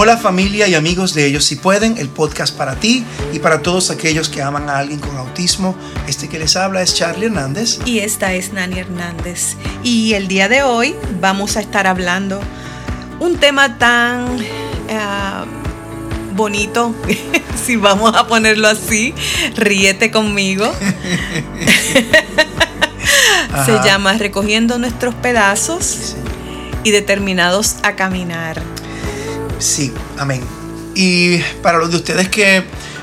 Hola 0.00 0.16
familia 0.16 0.68
y 0.68 0.76
amigos 0.76 1.12
de 1.12 1.26
Ellos 1.26 1.44
Si 1.44 1.56
Pueden, 1.56 1.98
el 1.98 2.08
podcast 2.08 2.56
para 2.56 2.76
ti 2.76 3.04
y 3.32 3.40
para 3.40 3.62
todos 3.62 3.90
aquellos 3.90 4.28
que 4.28 4.40
aman 4.40 4.70
a 4.70 4.78
alguien 4.78 5.00
con 5.00 5.16
autismo. 5.16 5.74
Este 6.06 6.28
que 6.28 6.38
les 6.38 6.54
habla 6.54 6.82
es 6.82 6.94
Charlie 6.94 7.26
Hernández. 7.26 7.80
Y 7.84 7.98
esta 7.98 8.32
es 8.32 8.52
Nani 8.52 8.78
Hernández. 8.78 9.56
Y 9.82 10.12
el 10.12 10.28
día 10.28 10.48
de 10.48 10.62
hoy 10.62 10.94
vamos 11.20 11.56
a 11.56 11.60
estar 11.60 11.88
hablando 11.88 12.40
un 13.18 13.38
tema 13.38 13.76
tan 13.76 14.36
uh, 14.36 16.36
bonito, 16.36 16.94
si 17.66 17.74
vamos 17.74 18.14
a 18.14 18.28
ponerlo 18.28 18.68
así, 18.68 19.14
ríete 19.56 20.12
conmigo. 20.12 20.72
Se 23.66 23.72
llama 23.82 24.12
Recogiendo 24.12 24.78
nuestros 24.78 25.16
pedazos 25.16 25.84
sí. 25.84 26.14
y 26.84 26.92
determinados 26.92 27.78
a 27.82 27.96
caminar. 27.96 28.62
Sí, 29.58 29.92
amén. 30.16 30.40
Y 30.94 31.38
para 31.62 31.78
los 31.78 31.90
de 31.90 31.96
ustedes 31.96 32.28
que 32.28 32.62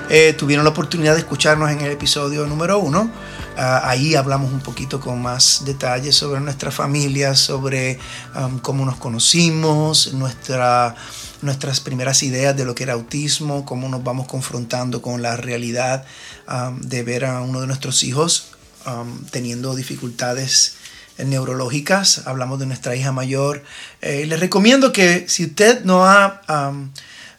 eh, 0.10 0.34
tuvieron 0.38 0.64
la 0.64 0.72
oportunidad 0.72 1.14
de 1.14 1.20
escucharnos 1.20 1.70
en 1.70 1.82
el 1.82 1.92
episodio 1.92 2.46
número 2.48 2.80
uno, 2.80 3.12
uh, 3.58 3.60
ahí 3.84 4.16
hablamos 4.16 4.54
un 4.54 4.62
poquito 4.62 5.02
con 5.02 5.22
más 5.22 5.64
detalles 5.66 6.16
sobre 6.16 6.40
nuestra 6.40 6.72
familia, 6.72 7.36
sobre 7.36 8.00
um, 8.36 8.60
cómo 8.60 8.86
nos 8.86 8.96
conocimos, 8.96 10.14
nuestra, 10.14 10.96
nuestras 11.42 11.82
primeras 11.82 12.24
ideas 12.24 12.56
de 12.56 12.64
lo 12.64 12.74
que 12.74 12.84
era 12.84 12.94
autismo, 12.94 13.66
cómo 13.66 13.90
nos 13.90 14.02
vamos 14.06 14.26
confrontando 14.26 15.02
con 15.02 15.22
la 15.22 15.36
realidad 15.36 16.06
um, 16.48 16.80
de 16.80 17.04
ver 17.04 17.26
a 17.26 17.42
uno 17.42 17.60
de 17.60 17.68
nuestros 17.68 18.02
hijos 18.04 18.52
um, 18.86 19.26
teniendo 19.26 19.76
dificultades 19.76 20.76
neurológicas, 21.18 22.24
hablamos 22.26 22.60
de 22.60 22.66
nuestra 22.66 22.96
hija 22.96 23.12
mayor. 23.12 23.64
Eh, 24.02 24.26
les 24.28 24.40
recomiendo 24.40 24.92
que 24.92 25.26
si 25.28 25.46
usted 25.46 25.84
no 25.84 26.06
ha, 26.06 26.42
um, 26.70 26.92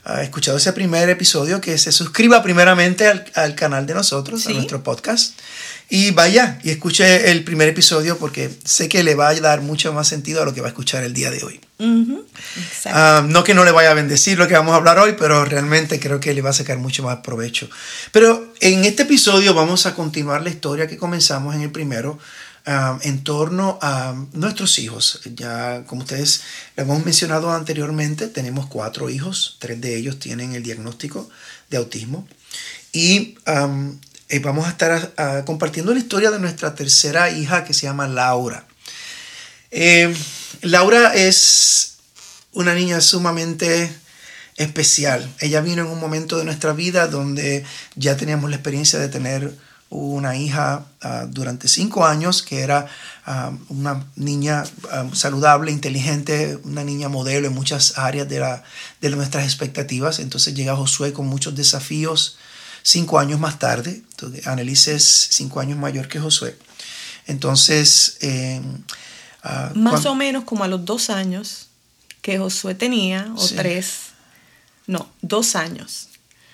ha, 0.05 0.23
escuchado 0.23 0.57
ese 0.57 0.73
primer 0.73 1.09
episodio, 1.11 1.61
que 1.61 1.77
se 1.79 1.93
suscriba 1.93 2.43
primeramente 2.43 3.07
al, 3.07 3.25
al 3.35 3.55
canal 3.55 3.87
de 3.87 3.95
nosotros, 3.95 4.43
¿Sí? 4.43 4.53
a 4.53 4.55
nuestro 4.55 4.83
podcast, 4.83 5.39
y 5.89 6.11
vaya 6.11 6.59
y 6.65 6.71
escuche 6.71 7.31
el 7.31 7.45
primer 7.45 7.69
episodio 7.69 8.19
porque 8.19 8.51
sé 8.65 8.89
que 8.89 9.05
le 9.05 9.15
va 9.15 9.29
a 9.29 9.35
dar 9.37 9.61
mucho 9.61 9.93
más 9.93 10.09
sentido 10.09 10.43
a 10.43 10.45
lo 10.45 10.53
que 10.53 10.61
va 10.61 10.67
a 10.67 10.71
escuchar 10.71 11.05
el 11.05 11.13
día 11.13 11.31
de 11.31 11.45
hoy. 11.45 11.61
Uh 11.79 11.85
-huh. 11.85 13.23
uh, 13.23 13.27
no 13.29 13.45
que 13.45 13.55
no 13.55 13.65
le 13.65 13.71
vaya 13.71 13.93
a 13.93 13.95
bendecir 13.95 14.37
lo 14.37 14.49
que 14.49 14.55
vamos 14.55 14.73
a 14.73 14.77
hablar 14.77 14.99
hoy, 14.99 15.15
pero 15.17 15.45
realmente 15.45 16.01
creo 16.01 16.19
que 16.19 16.35
le 16.35 16.43
va 16.43 16.51
a 16.51 16.55
sacar 16.55 16.79
mucho 16.79 17.05
más 17.05 17.19
provecho. 17.19 17.69
Pero 18.11 18.53
en 18.61 18.85
este 18.85 19.05
episodio 19.05 19.55
vamos 19.55 19.87
a 19.87 19.95
continuar 19.95 20.43
la 20.43 20.51
historia 20.51 20.89
que 20.89 20.97
comenzamos 20.97 21.55
en 21.55 21.61
el 21.61 21.71
primero, 21.71 22.19
En 22.67 23.23
torno 23.23 23.79
a 23.81 24.13
nuestros 24.33 24.81
hijos. 24.81 25.21
Ya 25.37 25.85
como 25.87 26.03
ustedes 26.03 26.43
lo 26.75 26.83
hemos 26.83 27.05
mencionado 27.05 27.53
anteriormente, 27.53 28.27
tenemos 28.27 28.67
cuatro 28.67 29.09
hijos, 29.09 29.57
tres 29.61 29.81
de 29.81 29.97
ellos 29.97 30.19
tienen 30.19 30.57
el 30.57 30.65
diagnóstico 30.65 31.29
de 31.71 31.77
autismo 31.77 32.27
y 32.91 33.37
eh, 34.29 34.39
vamos 34.41 34.67
a 34.67 34.71
estar 34.71 35.13
uh, 35.19 35.45
compartiendo 35.45 35.93
la 35.93 36.01
historia 36.01 36.31
de 36.31 36.41
nuestra 36.41 36.75
tercera 36.75 37.31
hija 37.31 37.65
que 37.65 37.75
se 37.75 37.83
llama 37.83 38.09
Laura. 38.09 38.67
Eh, 39.71 40.13
Laura 40.63 41.15
es 41.15 41.97
una 42.53 42.75
niña 42.75 43.01
sumamente 43.01 43.95
especial. 44.57 45.31
Ella 45.41 45.61
vino 45.61 45.83
en 45.83 45.89
un 45.89 46.01
momento 46.01 46.39
de 46.39 46.45
nuestra 46.45 46.73
vida 46.73 47.07
donde 47.07 47.65
ya 47.95 48.17
teníamos 48.17 48.51
la 48.51 48.57
experiencia 48.57 48.99
de 48.99 49.09
tener 49.09 49.55
una 49.89 50.37
hija 50.37 50.85
uh, 51.05 51.27
durante 51.29 51.69
cinco 51.69 52.05
años 52.05 52.43
que 52.43 52.61
era 52.61 52.87
uh, 53.27 53.57
una 53.73 54.05
niña 54.17 54.65
uh, 54.65 55.15
saludable, 55.15 55.71
inteligente, 55.71 56.59
una 56.65 56.83
niña 56.83 57.09
modelo 57.09 57.47
en 57.47 57.55
muchas 57.55 57.97
áreas 57.99 58.29
de, 58.29 58.41
la, 58.41 58.65
de 59.01 59.11
nuestras 59.11 59.45
expectativas. 59.45 60.19
Entonces 60.19 60.55
llega 60.55 60.77
Josué 60.77 61.13
con 61.13 61.27
muchos 61.27 61.55
desafíos 61.55 62.37
cinco 62.83 63.19
años 63.19 63.39
más 63.41 63.59
tarde. 63.59 64.03
Entonces, 64.11 64.47
Annelise 64.47 64.95
es 64.95 65.29
cinco 65.31 65.61
años 65.61 65.79
mayor 65.79 66.09
que 66.09 66.21
Josué. 66.21 66.59
Entonces... 67.27 68.19
Eh, 68.21 68.61
más 69.75 69.93
cuando, 69.93 70.11
o 70.11 70.15
menos 70.17 70.45
como 70.45 70.65
a 70.65 70.69
los 70.69 70.85
dos 70.85 71.09
años 71.09 71.69
que 72.21 72.39
Josué 72.39 72.75
tenía, 72.75 73.33
o 73.37 73.47
sí. 73.47 73.55
tres, 73.55 74.07
no, 74.89 75.09
dos 75.23 75.55
años. 75.55 76.09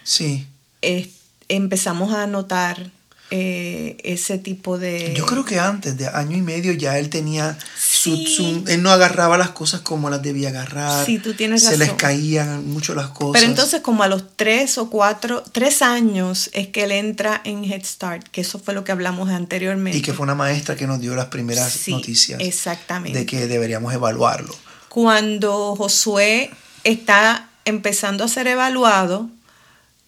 Sí. 0.04 0.46
Eh, 0.82 1.10
empezamos 1.48 2.12
a 2.12 2.26
notar 2.26 2.90
eh, 3.34 3.96
ese 4.04 4.36
tipo 4.36 4.76
de... 4.76 5.14
Yo 5.16 5.24
creo 5.24 5.42
que 5.42 5.58
antes 5.58 5.96
de 5.96 6.06
año 6.06 6.36
y 6.36 6.42
medio 6.42 6.70
ya 6.72 6.98
él 6.98 7.08
tenía... 7.08 7.58
Sí. 7.78 8.26
Su, 8.26 8.42
su, 8.42 8.64
él 8.66 8.82
no 8.82 8.90
agarraba 8.90 9.38
las 9.38 9.50
cosas 9.50 9.80
como 9.80 10.10
las 10.10 10.20
debía 10.20 10.50
agarrar. 10.50 11.06
Sí, 11.06 11.18
tú 11.18 11.32
tienes 11.32 11.62
Se 11.62 11.70
razón. 11.70 11.80
les 11.80 11.92
caían 11.94 12.68
mucho 12.68 12.94
las 12.94 13.08
cosas. 13.08 13.40
Pero 13.40 13.46
entonces 13.50 13.80
como 13.80 14.02
a 14.02 14.08
los 14.08 14.36
tres 14.36 14.76
o 14.76 14.90
cuatro, 14.90 15.42
tres 15.50 15.80
años 15.80 16.50
es 16.52 16.66
que 16.68 16.84
él 16.84 16.92
entra 16.92 17.40
en 17.44 17.64
Head 17.64 17.84
Start, 17.84 18.28
que 18.28 18.42
eso 18.42 18.58
fue 18.58 18.74
lo 18.74 18.84
que 18.84 18.92
hablamos 18.92 19.30
anteriormente. 19.30 19.96
Y 19.96 20.02
que 20.02 20.12
fue 20.12 20.24
una 20.24 20.34
maestra 20.34 20.76
que 20.76 20.86
nos 20.86 21.00
dio 21.00 21.14
las 21.14 21.26
primeras 21.26 21.72
sí, 21.72 21.92
noticias. 21.92 22.38
Exactamente. 22.42 23.18
De 23.18 23.24
que 23.24 23.46
deberíamos 23.46 23.94
evaluarlo. 23.94 24.54
Cuando 24.90 25.74
Josué 25.76 26.50
está 26.84 27.48
empezando 27.64 28.24
a 28.24 28.28
ser 28.28 28.46
evaluado, 28.46 29.30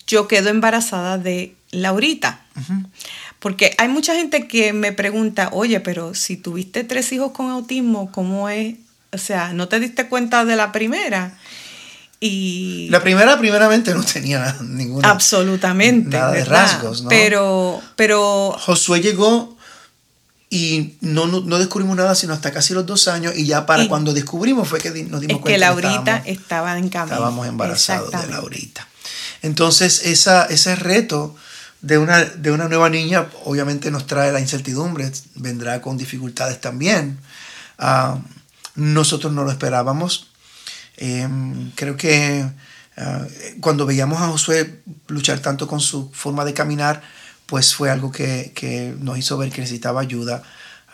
yo 0.07 0.29
quedo 0.29 0.51
embarazada 0.51 1.17
de 1.17 1.55
Laurita. 1.75 2.41
Uh 2.57 2.61
-huh. 2.61 2.87
Porque 3.39 3.75
hay 3.79 3.89
mucha 3.89 4.15
gente 4.15 4.49
que 4.49 4.73
me 4.73 4.93
pregunta, 4.93 5.51
oye, 5.53 5.81
pero 5.81 6.15
si 6.15 6.37
tuviste 6.37 6.85
tres 6.85 7.13
hijos 7.13 7.33
con 7.33 7.51
autismo, 7.51 8.11
¿cómo 8.11 8.49
es? 8.49 8.77
O 9.13 9.19
sea, 9.19 9.53
¿no 9.53 9.69
te 9.69 9.81
diste 9.81 10.09
cuenta 10.09 10.45
de 10.45 10.57
la 10.57 10.73
primera? 10.73 11.37
Y 12.21 12.89
la 12.91 13.03
primera, 13.03 13.39
primeramente, 13.39 13.95
no 13.95 14.03
tenía 14.03 14.57
ninguna. 14.63 15.11
Absolutamente. 15.11 16.17
Nada 16.17 16.33
de 16.33 16.45
rasgos, 16.45 17.03
¿no? 17.03 17.11
Pero, 17.11 17.83
pero. 17.97 18.57
Josué 18.59 19.03
llegó 19.03 19.55
y 20.49 20.95
no, 21.01 21.27
no, 21.27 21.41
no, 21.41 21.59
descubrimos 21.59 21.97
nada 21.97 22.15
sino 22.15 22.33
hasta 22.33 22.53
casi 22.53 22.75
los 22.75 22.87
dos 22.87 23.09
años 23.09 23.35
y 23.37 23.45
ya 23.45 23.67
para 23.67 23.83
y 23.83 23.89
cuando 23.89 24.13
descubrimos 24.13 24.69
fue 24.69 24.79
que 24.79 24.91
nos 24.91 25.21
dimos 25.21 25.37
es 25.37 25.43
cuenta 25.43 25.51
que 25.51 25.59
Laurita 25.59 26.23
que 26.23 26.31
estaba 26.31 26.79
en 26.79 26.89
camino. 26.89 27.17
Estábamos 27.17 27.47
embarazados 27.47 28.11
de 28.11 28.27
Laurita. 28.29 28.87
Entonces, 29.43 30.07
esa, 30.07 30.47
ese 30.47 30.77
reto 30.77 31.37
de 31.85 31.99
una, 31.99 32.25
de 32.25 32.51
una 32.51 32.67
nueva 32.67 32.89
niña 32.89 33.29
obviamente 33.45 33.91
nos 33.91 34.07
trae 34.07 34.33
la 34.33 34.41
incertidumbre, 34.41 35.13
vendrá 35.35 35.83
con 35.83 35.99
dificultades 35.99 36.59
también. 36.59 37.19
Uh, 37.79 38.19
nosotros 38.75 39.33
no 39.33 39.45
lo 39.45 39.51
esperábamos. 39.51 40.29
Eh, 40.97 41.29
creo 41.75 41.97
que 41.99 42.49
uh, 42.97 43.61
cuando 43.61 43.85
veíamos 43.85 44.19
a 44.23 44.29
Josué 44.29 44.81
luchar 45.09 45.41
tanto 45.41 45.67
con 45.69 45.81
su 45.81 46.11
forma 46.15 46.47
de 46.47 46.55
caminar, 46.55 47.03
pues 47.45 47.75
fue 47.75 47.91
algo 47.91 48.11
que, 48.11 48.53
que 48.55 48.95
nos 48.99 49.19
hizo 49.19 49.37
ver 49.37 49.53
que 49.53 49.61
necesitaba 49.61 50.01
ayuda. 50.01 50.43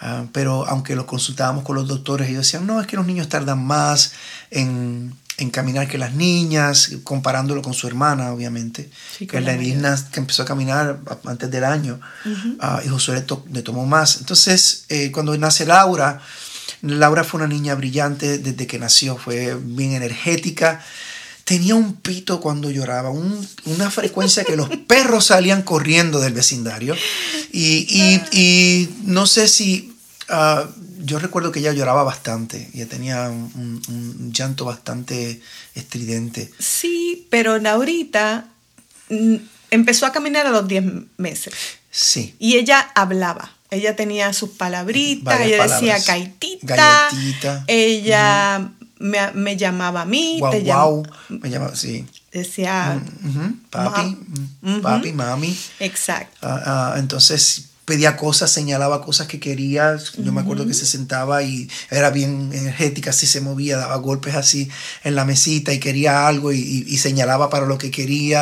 Uh, 0.02 0.26
pero 0.32 0.66
aunque 0.66 0.96
lo 0.96 1.06
consultábamos 1.06 1.62
con 1.62 1.76
los 1.76 1.86
doctores, 1.86 2.28
ellos 2.28 2.46
decían, 2.46 2.66
no, 2.66 2.80
es 2.80 2.88
que 2.88 2.96
los 2.96 3.06
niños 3.06 3.28
tardan 3.28 3.64
más 3.64 4.12
en, 4.50 5.14
en 5.40 5.50
caminar 5.50 5.88
que 5.88 5.98
las 5.98 6.14
niñas, 6.14 6.90
comparándolo 7.02 7.62
con 7.62 7.74
su 7.74 7.86
hermana, 7.86 8.32
obviamente. 8.32 8.90
Sí, 9.18 9.26
que 9.26 9.40
la 9.40 9.56
niña 9.56 9.96
que 10.12 10.20
empezó 10.20 10.42
a 10.42 10.44
caminar 10.44 11.00
antes 11.24 11.50
del 11.50 11.64
año 11.64 11.98
uh 12.24 12.28
-huh. 12.28 12.82
uh, 12.82 12.86
y 12.86 12.88
Josué 12.88 13.16
le, 13.16 13.22
to 13.22 13.44
le, 13.52 13.62
tomó 13.62 13.86
más. 13.86 14.18
Entonces, 14.18 14.84
eh, 14.88 15.10
cuando 15.10 15.36
nace 15.36 15.64
Laura, 15.64 16.20
Laura 16.82 17.24
fue 17.24 17.38
una 17.38 17.48
niña 17.48 17.74
brillante 17.74 18.38
desde 18.38 18.66
que 18.66 18.78
nació, 18.78 19.16
fue 19.16 19.56
bien 19.56 19.92
energética. 19.92 20.84
Tenía 21.44 21.74
un 21.74 21.94
pito 21.94 22.40
cuando 22.40 22.70
lloraba, 22.70 23.10
un, 23.10 23.46
una 23.64 23.90
frecuencia 23.90 24.44
que 24.44 24.56
los 24.56 24.68
perros 24.86 25.26
salían 25.26 25.62
corriendo 25.62 26.20
del 26.20 26.34
vecindario. 26.34 26.94
Y, 27.50 27.86
y, 27.88 28.38
y 28.38 28.88
no 29.04 29.26
sé 29.26 29.48
si 29.48 29.90
Uh, 30.30 30.64
yo 31.02 31.18
recuerdo 31.18 31.52
que 31.52 31.60
ella 31.60 31.72
lloraba 31.72 32.02
bastante, 32.02 32.70
ella 32.74 32.86
tenía 32.86 33.28
un, 33.28 33.50
un, 33.54 33.82
un, 33.88 34.32
llanto 34.32 34.64
bastante 34.64 35.40
estridente. 35.74 36.50
Sí, 36.58 37.26
pero 37.30 37.58
Laurita 37.58 38.48
mm, 39.08 39.36
empezó 39.70 40.06
a 40.06 40.12
caminar 40.12 40.46
a 40.46 40.50
los 40.50 40.68
10 40.68 40.84
meses. 41.16 41.54
Sí. 41.90 42.34
Y 42.38 42.56
ella 42.56 42.90
hablaba. 42.94 43.52
Ella 43.70 43.94
tenía 43.94 44.32
sus 44.32 44.50
palabritas, 44.50 45.38
Varias 45.38 45.48
ella 45.48 45.58
palabras. 45.58 45.80
decía 45.80 46.14
gaitita, 46.14 46.76
Galletita. 46.76 47.64
ella 47.68 48.58
uh 48.60 48.64
-huh. 48.64 48.86
me, 48.98 49.32
me, 49.32 49.56
llamaba 49.56 50.02
a 50.02 50.04
mí. 50.04 50.38
Wow, 50.40 50.50
te 50.50 50.60
wow. 50.62 51.06
Me 51.28 51.50
llamaba, 51.50 51.76
sí. 51.76 52.04
Decía 52.32 53.00
uh 53.00 53.28
-huh. 53.28 53.56
papi, 53.70 54.00
uh 54.00 54.68
-huh. 54.68 54.80
papi, 54.82 55.12
mami. 55.12 55.56
Exacto. 55.78 56.46
Uh, 56.46 56.98
entonces 56.98 57.69
pedía 57.90 58.16
cosas, 58.16 58.48
señalaba 58.52 59.02
cosas 59.08 59.26
que 59.30 59.38
quería. 59.46 59.96
Yo 59.96 60.02
uh 60.02 60.24
-huh. 60.24 60.32
me 60.32 60.40
acuerdo 60.42 60.64
que 60.68 60.78
se 60.82 60.86
sentaba 60.86 61.42
y 61.42 61.68
era 61.90 62.10
bien 62.10 62.32
energética, 62.62 63.10
así 63.10 63.26
se 63.26 63.40
movía, 63.40 63.76
daba 63.84 63.96
golpes 64.08 64.34
así 64.34 64.60
en 65.02 65.14
la 65.18 65.24
mesita 65.24 65.72
y 65.72 65.80
quería 65.86 66.12
algo 66.30 66.52
y, 66.52 66.60
y, 66.60 66.78
y 66.94 66.96
señalaba 66.98 67.46
para 67.52 67.66
lo 67.66 67.76
que 67.76 67.90
quería, 67.90 68.40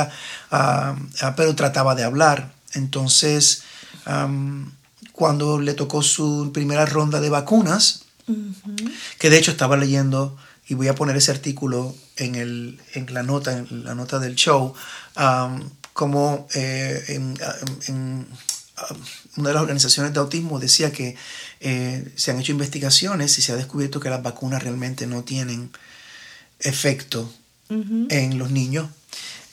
uh, 0.52 0.92
uh, 1.24 1.32
pero 1.36 1.54
trataba 1.54 1.94
de 1.94 2.04
hablar. 2.04 2.38
Entonces, 2.74 3.62
um, 4.06 4.70
cuando 5.12 5.58
le 5.66 5.74
tocó 5.74 6.02
su 6.02 6.50
primera 6.52 6.84
ronda 6.84 7.18
de 7.20 7.30
vacunas, 7.30 7.82
-huh. 8.28 8.92
que 9.18 9.30
de 9.30 9.38
hecho 9.38 9.50
estaba 9.50 9.76
leyendo 9.76 10.36
y 10.68 10.74
voy 10.74 10.88
a 10.88 10.94
poner 10.94 11.16
ese 11.16 11.30
artículo 11.30 11.94
en, 12.16 12.34
el, 12.34 12.78
en 12.94 13.12
la 13.14 13.22
nota, 13.22 13.56
en 13.56 13.84
la 13.84 13.94
nota 13.94 14.18
del 14.18 14.34
show, 14.34 14.74
como 15.94 16.46
eh, 16.54 17.02
en, 17.88 18.26
una 19.36 19.48
de 19.48 19.54
las 19.54 19.62
organizaciones 19.62 20.12
de 20.12 20.20
autismo 20.20 20.58
decía 20.58 20.92
que 20.92 21.16
eh, 21.60 22.12
se 22.16 22.30
han 22.30 22.40
hecho 22.40 22.52
investigaciones 22.52 23.38
y 23.38 23.42
se 23.42 23.52
ha 23.52 23.56
descubierto 23.56 24.00
que 24.00 24.10
las 24.10 24.22
vacunas 24.22 24.62
realmente 24.62 25.06
no 25.06 25.25
tienen 25.25 25.70
efecto 26.60 27.32
en 27.70 28.38
los 28.38 28.50
niños. 28.50 28.88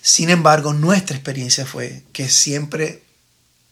Sin 0.01 0.29
embargo, 0.29 0.73
nuestra 0.73 1.17
experiencia 1.17 1.65
fue 1.65 2.03
que 2.13 2.29
siempre 2.29 3.03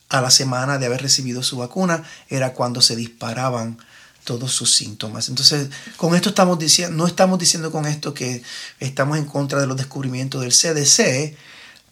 a 0.09 0.21
la 0.21 0.29
semana 0.29 0.77
de 0.77 0.85
haber 0.85 1.01
recibido 1.01 1.41
su 1.44 1.57
vacuna 1.57 2.03
era 2.29 2.53
cuando 2.53 2.81
se 2.81 2.95
disparaban 2.95 3.77
todos 4.23 4.51
sus 4.51 4.73
síntomas. 4.75 5.29
Entonces, 5.29 5.69
con 5.97 6.15
esto 6.15 6.29
estamos 6.29 6.59
diciendo, 6.59 6.95
no 6.95 7.07
estamos 7.07 7.39
diciendo 7.39 7.71
con 7.71 7.85
esto 7.85 8.13
que 8.13 8.41
estamos 8.79 9.17
en 9.17 9.25
contra 9.25 9.59
de 9.59 9.67
los 9.67 9.77
descubrimientos 9.77 10.41
del 10.41 10.51
CDC, 10.51 11.35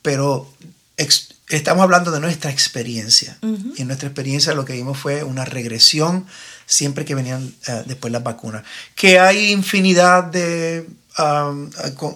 pero 0.02 0.52
estamos 1.52 1.84
hablando 1.84 2.12
de 2.12 2.20
nuestra 2.20 2.52
experiencia. 2.52 3.38
Y 3.42 3.82
en 3.82 3.88
nuestra 3.88 4.08
experiencia 4.08 4.54
lo 4.54 4.66
que 4.66 4.74
vimos 4.74 4.98
fue 4.98 5.24
una 5.24 5.46
regresión 5.46 6.26
siempre 6.66 7.04
que 7.04 7.16
venían 7.16 7.54
eh, 7.68 7.84
después 7.86 8.12
las 8.14 8.24
vacunas. 8.24 8.64
Que 8.96 9.20
hay 9.20 9.52
infinidad 9.52 10.24
de 10.24 10.88
um, 11.20 11.70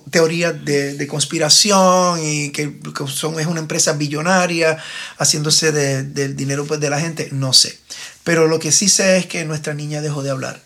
teorías 0.10 0.64
de, 0.64 1.08
conspiración 1.08 2.20
y 2.24 2.52
que, 2.52 2.80
son, 3.08 3.40
es 3.40 3.48
una 3.48 3.60
empresa 3.60 3.94
billonaria 3.94 4.78
haciéndose 5.18 5.72
del 5.72 6.36
dinero 6.36 6.66
pues, 6.66 6.80
de 6.80 6.90
la 6.90 7.00
gente, 7.00 7.30
no 7.32 7.52
sé. 7.52 7.78
Pero 8.24 8.48
lo 8.48 8.60
que 8.60 8.72
sí 8.72 8.88
sé 8.90 9.18
es 9.18 9.26
que 9.26 9.44
nuestra 9.46 9.74
niña 9.74 10.02
dejó 10.02 10.24
de 10.24 10.32
hablar. 10.32 10.62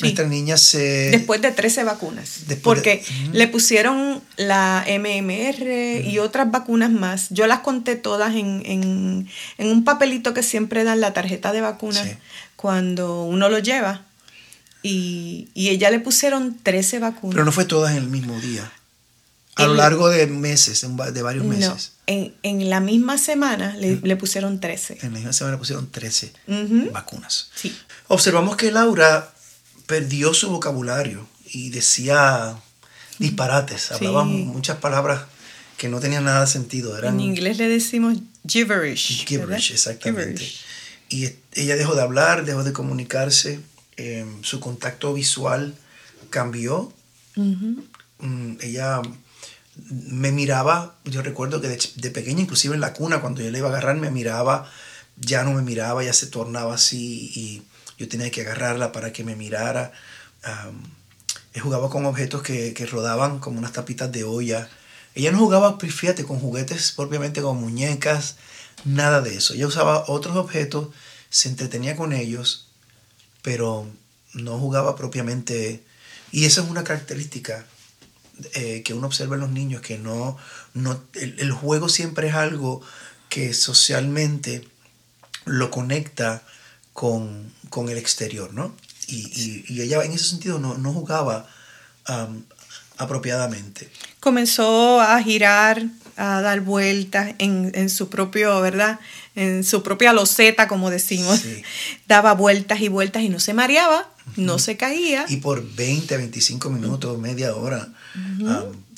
Nuestra 0.00 0.26
niña 0.26 0.56
se... 0.56 1.10
Después 1.10 1.42
de 1.42 1.50
13 1.50 1.84
vacunas. 1.84 2.40
porque 2.62 3.04
le 3.32 3.48
pusieron 3.48 4.22
la 4.36 4.84
MMR 4.86 6.02
y 6.04 6.18
otras 6.18 6.50
vacunas 6.50 6.90
más. 6.90 7.26
Yo 7.30 7.46
las 7.46 7.60
conté 7.60 7.96
todas 7.96 8.34
en, 8.34 9.28
un 9.58 9.84
papelito 9.84 10.32
que 10.32 10.42
siempre 10.42 10.84
dan 10.84 11.00
la 11.00 11.12
tarjeta 11.12 11.52
de 11.52 11.60
vacunas 11.60 12.06
cuando 12.56 13.24
uno 13.24 13.48
lo 13.48 13.58
lleva. 13.58 14.04
Y, 14.82 15.48
ella 15.54 15.90
le 15.90 16.00
pusieron 16.00 16.56
13 16.62 17.00
vacunas. 17.00 17.34
Pero 17.34 17.44
no 17.44 17.52
fue 17.52 17.64
todas 17.64 17.92
en 17.92 17.98
el 17.98 18.08
mismo 18.08 18.38
día. 18.40 18.70
A 19.56 19.66
lo 19.66 19.74
largo 19.74 20.08
de 20.08 20.26
meses, 20.26 20.86
de 21.12 21.22
varios 21.22 21.44
meses. 21.44 21.92
en, 22.06 22.70
la 22.70 22.80
misma 22.80 23.18
semana 23.18 23.76
le, 23.76 24.16
pusieron 24.16 24.60
13. 24.60 24.98
En 25.02 25.12
la 25.12 25.18
misma 25.18 25.32
semana 25.32 25.56
le 25.56 25.58
pusieron 25.58 25.90
13 25.90 26.32
vacunas. 26.92 27.50
Sí. 27.54 27.76
Observamos 28.08 28.56
que 28.56 28.72
Laura 28.72 29.34
perdió 29.90 30.32
su 30.34 30.50
vocabulario 30.50 31.26
y 31.52 31.70
decía 31.70 32.56
disparates, 33.18 33.90
hablaba 33.90 34.22
muchas 34.22 34.76
palabras 34.76 35.24
que 35.76 35.88
no 35.88 35.98
tenían 35.98 36.24
nada 36.24 36.42
de 36.42 36.46
sentido. 36.46 36.96
Eran, 36.96 37.14
en 37.14 37.20
inglés 37.20 37.58
le 37.58 37.66
decimos 37.66 38.16
gibberish. 38.46 39.26
Gibberish, 39.26 39.72
exactamente. 39.72 40.48
Y 41.08 41.30
ella 41.54 41.74
dejó 41.74 41.96
de 41.96 42.02
hablar, 42.02 42.44
dejó 42.44 42.62
de 42.62 42.72
comunicarse, 42.72 43.58
em, 43.96 44.44
su 44.44 44.60
contacto 44.60 45.12
visual 45.12 45.74
cambió. 46.30 46.92
Mm, 47.34 48.58
ella 48.60 49.02
me 49.90 50.30
miraba, 50.30 50.94
yo 51.04 51.20
recuerdo 51.20 51.60
que 51.60 51.66
de, 51.68 52.10
pequeña, 52.10 52.42
inclusive 52.42 52.76
en 52.76 52.80
la 52.80 52.92
cuna, 52.92 53.20
cuando 53.20 53.42
yo 53.42 53.50
le 53.50 53.58
iba 53.58 53.66
a 53.66 53.72
agarrar, 53.72 53.96
me 53.96 54.12
miraba, 54.12 54.70
ya 55.16 55.42
no 55.42 55.52
me 55.52 55.62
miraba, 55.62 56.04
ya 56.04 56.12
se 56.12 56.28
tornaba 56.28 56.76
así 56.76 57.32
y 57.34 57.62
yo 58.00 58.08
tenía 58.08 58.30
que 58.30 58.40
agarrarla 58.40 58.92
para 58.92 59.12
que 59.12 59.24
me 59.24 59.36
mirara. 59.36 59.92
Um, 60.46 60.82
jugaba 61.60 61.90
con 61.90 62.06
objetos 62.06 62.42
que, 62.42 62.72
que, 62.72 62.86
rodaban 62.86 63.40
como 63.40 63.58
unas 63.58 63.74
tapitas 63.74 64.10
de 64.10 64.24
olla. 64.24 64.70
Ella 65.14 65.32
no 65.32 65.38
jugaba, 65.38 65.76
pues, 65.76 65.94
fíjate, 65.94 66.24
con 66.24 66.40
juguetes 66.40 66.92
propiamente 66.92 67.42
con 67.42 67.60
muñecas, 67.60 68.36
nada 68.86 69.20
de 69.20 69.36
eso. 69.36 69.52
Ella 69.52 69.66
usaba 69.66 70.06
otros 70.08 70.36
objetos, 70.36 70.88
se 71.28 71.50
entretenía 71.50 71.94
con 71.94 72.14
ellos, 72.14 72.68
pero 73.42 73.86
no 74.32 74.58
jugaba 74.58 74.96
propiamente. 74.96 75.84
Y 76.32 76.46
esa 76.46 76.62
es 76.62 76.70
una 76.70 76.84
característica 76.84 77.66
eh, 78.54 78.82
que 78.82 78.94
uno 78.94 79.08
observa 79.08 79.34
en 79.34 79.42
los 79.42 79.50
niños, 79.50 79.82
que 79.82 79.98
no, 79.98 80.38
no 80.72 81.02
el, 81.12 81.52
juego 81.52 81.90
siempre 81.90 82.28
es 82.28 82.34
algo 82.34 82.80
que 83.28 83.52
socialmente 83.52 84.66
lo 85.44 85.70
conecta 85.70 86.42
con, 87.00 87.88
el 87.88 87.96
exterior, 87.96 88.52
¿no? 88.52 88.74
Y, 89.06 89.80
ella 89.80 90.04
en 90.04 90.12
ese 90.12 90.24
sentido 90.24 90.58
no, 90.58 90.92
jugaba 90.92 91.46
apropiadamente. 92.98 93.88
Comenzó 94.20 95.00
a 95.00 95.22
girar, 95.22 95.82
a 96.16 96.42
dar 96.42 96.60
vueltas 96.60 97.34
en, 97.38 97.88
su 97.88 98.10
propio, 98.10 98.60
¿verdad? 98.60 99.00
En 99.34 99.64
su 99.64 99.82
propia 99.82 100.12
loseta, 100.12 100.68
como 100.68 100.90
decimos. 100.90 101.40
Daba 102.06 102.34
vueltas 102.34 102.82
y 102.82 102.88
vueltas 102.88 103.22
y 103.22 103.30
no 103.30 103.40
se 103.40 103.54
mareaba, 103.54 104.06
no 104.36 104.58
se 104.58 104.76
caía. 104.76 105.24
Y 105.28 105.38
por 105.38 105.66
20, 105.74 106.18
25 106.18 106.68
minutos, 106.68 107.18
media 107.18 107.56
hora. 107.56 107.88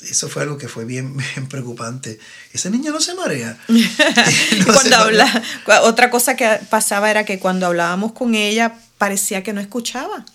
Eso 0.09 0.29
fue 0.29 0.43
algo 0.43 0.57
que 0.57 0.67
fue 0.67 0.85
bien, 0.93 1.15
preocupante. 1.49 2.19
Esa 2.53 2.69
niña 2.69 2.91
no 2.91 3.01
se 3.01 3.13
marea. 3.15 3.57
cuando 4.65 4.95
habla, 4.95 5.43
otra 5.83 6.09
cosa 6.09 6.35
que 6.35 6.59
pasaba 6.69 7.09
era 7.09 7.25
que 7.25 7.39
cuando 7.39 7.65
hablábamos 7.65 8.13
con 8.13 8.35
ella 8.35 8.75
parecía 8.97 9.43
que 9.43 9.53
no 9.53 9.59
escuchaba, 9.59 10.25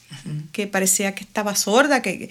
que 0.52 0.66
parecía 0.66 1.14
que 1.14 1.24
estaba 1.24 1.56
sorda, 1.56 2.02
que 2.02 2.30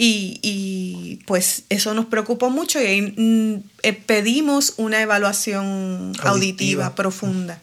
y, 0.00 1.20
pues 1.26 1.64
eso 1.70 1.92
nos 1.92 2.06
preocupó 2.06 2.50
mucho 2.50 2.80
y 2.80 3.02
mm, 3.02 3.62
eh, 3.82 3.92
pedimos 3.92 4.74
una 4.76 5.00
evaluación 5.02 6.12
auditiva, 6.22 6.94
profunda, 6.94 7.60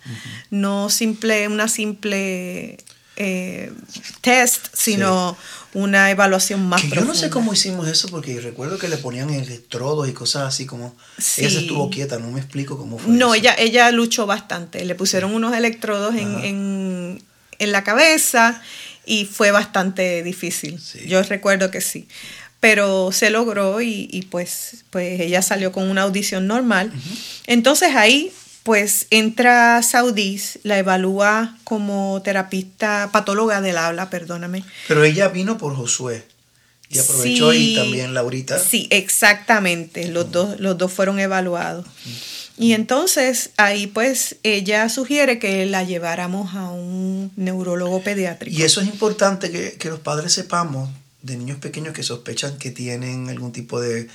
no 0.50 0.90
simple, 0.90 1.48
una 1.48 1.70
simple 1.70 2.78
eh, 3.16 3.72
test, 4.22 4.68
sino 4.74 5.38
una 5.74 6.10
evaluación 6.10 6.66
más 6.68 6.82
profunda. 6.82 7.02
Yo 7.02 7.08
no 7.08 7.16
sé 7.16 7.30
cómo 7.30 7.54
hicimos 7.54 7.88
eso 7.88 8.08
porque 8.10 8.40
recuerdo 8.40 8.78
que 8.78 8.88
le 8.88 8.98
ponían 8.98 9.30
electrodos 9.30 10.08
y 10.08 10.14
cosas 10.14 10.44
así 10.44 10.66
como... 10.66 10.96
Ella 11.38 11.50
se 11.50 11.60
estuvo 11.60 11.90
quieta, 11.90 12.18
no 12.18 12.32
me 12.32 12.40
explico 12.40 12.78
cómo 12.78 12.98
fue. 12.98 13.14
No, 13.14 13.36
Ella, 13.36 13.56
ella 13.58 13.92
luchó 13.92 14.26
bastante, 14.26 14.86
le 14.86 14.96
pusieron 14.96 15.34
unos 15.34 15.56
electrodos 15.56 16.16
en, 16.16 16.40
en, 16.44 17.24
en 17.60 17.72
la 17.72 17.84
cabeza 17.84 18.62
y 19.06 19.26
fue 19.26 19.52
bastante 19.52 20.24
difícil. 20.24 20.80
Yo 21.06 21.22
recuerdo 21.24 21.72
que 21.72 21.82
sí. 21.82 22.08
Pero 22.62 23.12
se 23.12 23.30
logró 23.30 23.82
y, 23.82 24.28
pues, 24.32 24.86
pues 24.90 25.20
ella 25.20 25.44
salió 25.44 25.72
con 25.72 25.88
una 25.88 26.02
audición 26.04 26.48
normal. 26.48 26.92
Entonces 27.46 27.96
ahí 27.96 28.32
pues 28.66 29.06
entra 29.12 29.84
Saudis, 29.84 30.58
la 30.64 30.80
evalúa 30.80 31.56
como 31.64 32.20
terapista, 32.24 33.12
patóloga 33.14 33.62
del 33.62 33.78
habla, 33.78 34.10
perdóname. 34.10 34.64
Pero 34.88 35.04
ella 35.04 35.28
vino 35.28 35.60
por 35.60 35.76
Josué. 35.76 36.26
Y 36.90 36.98
aprovechó 36.98 37.54
y 37.54 37.76
también 37.76 38.16
Laurita. 38.16 38.58
Sí, 38.58 38.88
exactamente. 38.90 40.08
Los, 40.08 40.32
dos, 40.32 40.60
los 40.60 40.80
dos 40.80 40.92
fueron 40.92 41.20
evaluados. 41.20 41.86
Y 42.58 42.74
entonces 42.74 43.52
ahí 43.58 43.86
pues 43.86 44.38
ella 44.42 44.90
sugiere 44.90 45.38
que 45.38 45.68
la 45.68 45.84
lleváramos 45.84 46.56
a 46.56 46.72
un 46.72 47.32
neurólogo 47.36 48.02
pediátrico. 48.02 48.58
Y 48.58 48.64
eso 48.64 48.82
es 48.82 48.88
importante 48.88 49.52
que, 49.52 49.90
los 49.90 50.00
padres 50.00 50.34
sepamos 50.34 50.90
de 51.22 51.38
niños 51.38 51.60
pequeños 51.60 51.94
que 51.94 52.02
sospechan 52.02 52.58
que 52.58 52.72
tienen 52.72 53.30
algún 53.30 53.52
tipo 53.52 53.80
de 53.80 54.08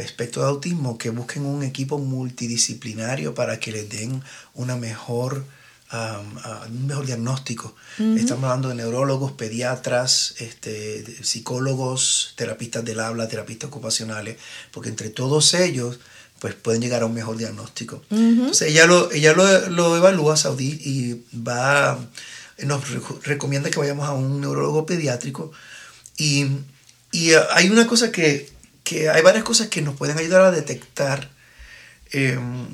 espectro 0.00 0.42
de 0.42 0.48
autismo, 0.48 0.98
que 0.98 1.10
busquen 1.10 1.46
un 1.46 1.62
equipo 1.62 1.98
multidisciplinario 1.98 3.34
para 3.34 3.60
que 3.60 3.72
les 3.72 3.88
den 3.88 4.22
una 4.54 4.76
mejor, 4.76 5.44
un 5.92 6.86
mejor 6.86 7.06
diagnóstico. 7.06 7.74
Estamos 7.98 8.44
hablando 8.44 8.68
de 8.68 8.74
neurólogos, 8.74 9.32
pediatras, 9.32 10.34
este, 10.38 11.04
psicólogos, 11.24 12.34
terapistas 12.36 12.84
del 12.84 13.00
habla, 13.00 13.28
terapistas 13.28 13.68
ocupacionales, 13.68 14.36
porque 14.72 14.88
entre 14.88 15.10
todos 15.10 15.54
ellos 15.54 15.98
pues 16.40 16.54
pueden 16.54 16.80
llegar 16.80 17.02
a 17.02 17.06
un 17.06 17.14
mejor 17.14 17.36
diagnóstico. 17.36 18.02
Entonces 18.10 18.68
ella 18.68 18.86
lo, 18.86 19.10
ella 19.10 19.32
lo, 19.32 19.68
lo 19.70 19.96
evalúa, 19.96 20.36
Saudí, 20.36 20.80
y 20.84 21.24
va, 21.36 21.98
nos 22.64 23.24
recomienda 23.24 23.70
que 23.70 23.78
vayamos 23.78 24.08
a 24.08 24.12
un 24.12 24.40
neurólogo 24.40 24.86
pediátrico. 24.86 25.50
Y, 26.16 26.46
y 27.10 27.32
hay 27.52 27.70
una 27.70 27.86
cosa 27.86 28.12
que, 28.12 28.50
que, 28.88 29.10
hay 29.10 29.22
varias 29.22 29.44
cosas 29.44 29.68
que 29.68 29.82
nos 29.82 29.96
pueden 29.96 30.18
ayudar 30.18 30.42
a 30.42 30.50
detectar 30.50 31.30
em, 32.12 32.66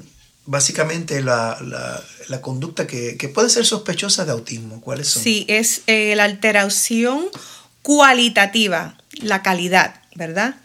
básicamente 0.46 1.22
la, 1.22 1.58
la, 2.28 2.40
conducta 2.40 2.86
que, 2.86 3.16
que, 3.16 3.28
puede 3.28 3.50
ser 3.50 3.66
sospechosa 3.66 4.24
de 4.24 4.32
autismo. 4.32 4.80
¿Cuáles 4.80 5.08
son? 5.08 5.22
Sí, 5.22 5.44
es 5.48 5.82
eh, 5.86 6.14
la 6.16 6.24
alteración 6.24 7.26
cualitativa, 7.82 8.96
la 9.20 9.42
calidad, 9.42 10.00
¿verdad? 10.14 10.56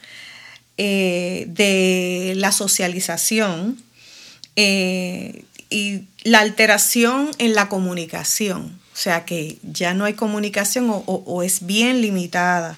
Eh, 0.77 1.45
de 1.49 2.33
la 2.37 2.51
socialización 2.51 3.81
eh, 4.55 5.43
y 5.69 6.03
la 6.23 6.39
alteración 6.39 7.31
en 7.37 7.53
la 7.53 7.67
comunicación. 7.67 8.79
O 8.93 8.97
sea 9.01 9.25
que 9.25 9.57
ya 9.63 9.93
no 9.93 10.05
hay 10.05 10.13
comunicación 10.13 10.87
o, 10.89 11.43
es 11.43 11.65
bien 11.65 12.01
limitada. 12.01 12.77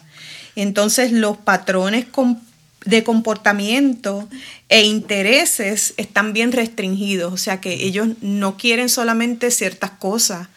entonces 0.56 1.12
los 1.12 1.38
patrones 1.38 2.06
de 2.86 3.04
comportamiento 3.04 4.28
e 4.70 4.84
intereses 4.84 5.94
están 5.98 6.34
bien 6.34 6.52
restringidos, 6.52 7.34
o 7.34 7.38
sea 7.38 7.62
que 7.62 7.74
ellos 7.86 8.10
no 8.22 8.58
quieren 8.58 8.90
solamente 8.90 9.52
ciertas 9.52 9.92
cosas, 9.92 10.48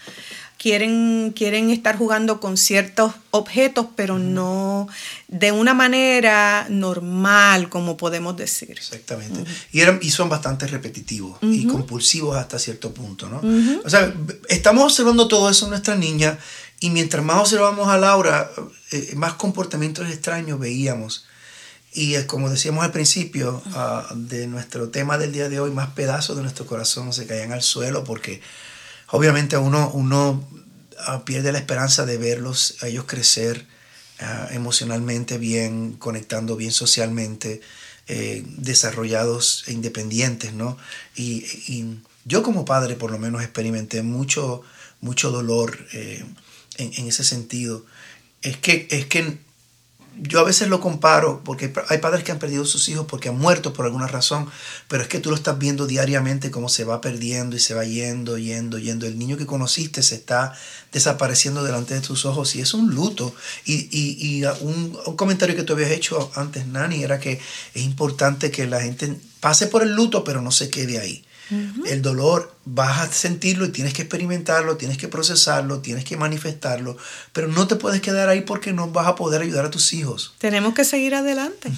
quieren, 0.58 1.34
quieren 1.36 1.68
estar 1.68 1.98
jugando 1.98 2.40
con 2.40 2.56
ciertos 2.56 3.12
objetos, 3.30 3.86
pero 3.94 4.18
no 4.18 4.88
de 5.28 5.52
una 5.52 5.74
manera 5.74 6.66
normal, 6.70 7.68
como 7.68 7.98
podemos 7.98 8.34
decir. 8.36 8.70
Exactamente. 8.70 9.44
y, 9.72 9.80
eran, 9.80 9.98
y 10.00 10.10
son 10.10 10.30
bastante 10.30 10.66
repetitivos 10.66 11.38
y 11.42 11.66
compulsivos 11.66 12.36
hasta 12.36 12.58
cierto 12.58 12.94
punto, 12.94 13.28
¿no? 13.28 13.42
O 13.84 13.90
sea, 13.90 14.14
estamos 14.48 14.84
observando 14.84 15.28
todo 15.28 15.50
eso 15.50 15.66
en 15.66 15.70
nuestra 15.72 15.96
niña 15.96 16.38
y 16.80 16.88
mientras 16.88 17.22
más 17.22 17.36
observamos 17.36 17.88
a 17.88 17.98
Laura, 17.98 18.50
eh, 18.92 19.12
más 19.16 19.34
comportamientos 19.34 20.08
extraños 20.08 20.58
veíamos. 20.58 21.26
Y 21.96 22.20
como 22.24 22.50
decíamos 22.50 22.84
al 22.84 22.90
principio 22.90 23.62
ah, 23.66 24.12
de 24.16 24.48
nuestro 24.48 24.88
tema 24.88 25.16
del 25.16 25.32
día 25.32 25.48
de 25.48 25.60
hoy, 25.60 25.70
más 25.70 25.90
pedazos 25.90 26.36
de 26.36 26.42
nuestro 26.42 26.66
corazón 26.66 27.12
se 27.12 27.24
caían 27.24 27.52
al 27.52 27.62
suelo 27.62 28.02
porque 28.02 28.40
obviamente 29.10 29.56
uno, 29.56 29.92
uno 29.94 30.44
ah, 31.06 31.24
pierde 31.24 31.52
la 31.52 31.58
esperanza 31.58 32.04
de 32.04 32.18
verlos, 32.18 32.78
a 32.82 32.88
ellos 32.88 33.04
crecer 33.04 33.68
ah, 34.18 34.48
emocionalmente 34.50 35.38
bien, 35.38 35.92
conectando 35.92 36.56
bien 36.56 36.72
socialmente, 36.72 37.60
eh, 38.08 38.42
desarrollados 38.44 39.62
e 39.68 39.72
independientes, 39.72 40.52
¿no? 40.52 40.76
Y, 41.14 41.46
yo 42.26 42.42
como 42.42 42.64
padre 42.64 42.94
por 42.96 43.10
lo 43.10 43.18
menos 43.18 43.42
experimenté 43.42 44.02
mucho, 44.02 44.62
mucho 45.02 45.30
dolor 45.30 45.78
eh, 45.92 46.24
en, 46.78 46.92
en, 46.94 47.06
ese 47.06 47.22
sentido. 47.22 47.84
Es 48.40 48.56
que, 48.56 48.88
es 48.90 49.04
que 49.04 49.38
yo 50.20 50.40
a 50.40 50.44
veces 50.44 50.68
lo 50.68 50.80
comparo 50.80 51.42
porque 51.44 51.72
hay 51.88 51.98
padres 51.98 52.24
que 52.24 52.32
han 52.32 52.38
perdido 52.38 52.64
sus 52.64 52.88
hijos 52.88 53.06
porque 53.08 53.28
han 53.28 53.38
muerto 53.38 53.72
por 53.72 53.84
alguna 53.84 54.06
razón, 54.06 54.48
pero 54.88 55.02
es 55.02 55.08
que 55.08 55.18
tú 55.18 55.30
lo 55.30 55.36
estás 55.36 55.58
viendo 55.58 55.86
diariamente 55.86 56.50
cómo 56.50 56.68
se 56.68 56.84
va 56.84 57.00
perdiendo 57.00 57.56
y 57.56 57.58
se 57.58 57.74
va 57.74 57.84
yendo, 57.84 58.38
yendo, 58.38 58.78
yendo. 58.78 59.06
El 59.06 59.18
niño 59.18 59.36
que 59.36 59.46
conociste 59.46 60.02
se 60.02 60.14
está 60.16 60.54
desapareciendo 60.92 61.64
delante 61.64 61.94
de 61.94 62.00
tus 62.00 62.24
ojos 62.24 62.54
y 62.56 62.60
es 62.60 62.74
un 62.74 62.94
luto. 62.94 63.34
Y, 63.64 63.88
y, 63.90 64.38
y 64.38 64.44
un, 64.60 64.98
un, 65.06 65.16
comentario 65.16 65.56
que 65.56 65.64
tú 65.64 65.72
habías 65.72 65.90
hecho 65.90 66.30
antes, 66.34 66.66
Nani, 66.66 67.02
era 67.02 67.18
que 67.18 67.40
es 67.74 67.82
importante 67.82 68.50
que 68.50 68.66
la 68.66 68.80
gente 68.80 69.18
pase 69.40 69.66
por 69.66 69.82
el 69.82 69.92
luto, 69.92 70.24
pero 70.24 70.40
no 70.40 70.50
se 70.50 70.70
quede 70.70 70.98
ahí. 70.98 71.24
El 71.50 72.02
dolor 72.02 72.54
vas 72.64 73.00
a 73.00 73.12
sentirlo 73.12 73.66
y 73.66 73.68
tienes 73.68 73.92
que 73.92 74.02
experimentarlo, 74.02 74.76
tienes 74.76 74.96
que 74.96 75.08
procesarlo, 75.08 75.80
tienes 75.80 76.04
que 76.04 76.16
manifestarlo, 76.16 76.96
pero 77.32 77.48
no 77.48 77.66
te 77.66 77.76
puedes 77.76 78.00
quedar 78.00 78.28
ahí 78.28 78.40
porque 78.40 78.72
no 78.72 78.88
vas 78.90 79.06
a 79.06 79.14
poder 79.14 79.42
ayudar 79.42 79.66
a 79.66 79.70
tus 79.70 79.92
hijos. 79.92 80.34
Tenemos 80.38 80.74
que 80.74 80.84
seguir 80.84 81.14
adelante, 81.14 81.70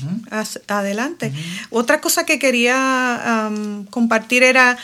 adelante. 0.69 1.33
Otra 1.71 2.01
cosa 2.01 2.25
que 2.25 2.39
quería 2.39 3.51
compartir 3.91 4.43
era 4.43 4.79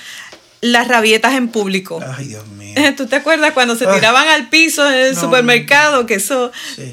las 0.63 0.87
rabietas 0.87 1.35
en 1.35 1.49
público. 1.49 2.01
Ay, 2.17 2.29
Dios 2.29 2.47
mío. 2.47 2.75
¿Tú 2.97 3.07
te 3.07 3.17
acuerdas 3.17 3.53
cuando 3.53 3.77
se 3.77 3.85
tiraban 3.85 4.29
al 4.29 4.49
piso 4.49 4.89
en 4.89 4.95
el 4.95 5.17
supermercado? 5.17 6.07
Que 6.07 6.15
eso 6.15 6.53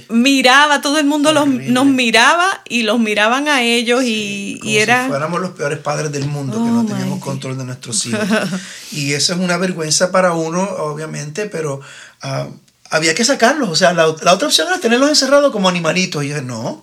miraba, 0.09 0.81
todo 0.81 0.97
el 0.97 1.05
mundo 1.05 1.31
los, 1.31 1.47
nos 1.47 1.85
miraba 1.85 2.63
y 2.67 2.81
los 2.81 2.99
miraban 2.99 3.47
a 3.47 3.61
ellos 3.61 4.03
y, 4.03 4.59
era... 4.65 5.03
Si 5.03 5.09
fuéramos 5.09 5.39
los 5.39 5.51
peores 5.51 5.77
padres 5.77 6.11
del 6.11 6.25
mundo, 6.25 6.53
que 6.53 6.69
no 6.69 6.81
oh, 6.81 6.85
teníamos 6.85 7.19
control 7.19 7.57
de 7.59 7.63
nuestros 7.63 8.05
hijos. 8.07 8.27
y 8.91 9.13
eso 9.13 9.33
es 9.33 9.39
una 9.39 9.57
vergüenza 9.57 10.11
para 10.11 10.33
uno, 10.33 10.63
obviamente, 10.63 11.45
pero 11.45 11.79
ah, 12.23 12.47
había 12.89 13.13
que 13.13 13.23
sacarlos. 13.23 13.69
O 13.69 13.75
sea, 13.75 13.93
la, 13.93 14.07
la, 14.23 14.33
otra 14.33 14.47
opción 14.47 14.67
era 14.67 14.79
tenerlos 14.79 15.09
encerrados 15.09 15.51
como 15.51 15.69
animalitos. 15.69 16.23
Y 16.23 16.29
yo 16.29 16.35
dije, 16.35 16.45
no. 16.45 16.81